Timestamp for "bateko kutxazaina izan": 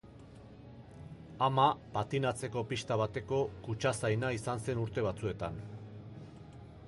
3.03-4.67